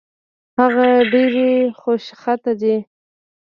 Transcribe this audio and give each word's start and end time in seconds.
هغه 0.59 0.87
ډېرې 1.11 1.49
خوشخطه 1.79 2.51
دي 2.61 2.75